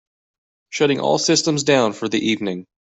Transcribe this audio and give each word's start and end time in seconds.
Shutting 0.71 0.99
all 0.99 1.19
systems 1.19 1.61
down 1.61 1.93
for 1.93 2.09
the 2.09 2.17
evening. 2.29 2.65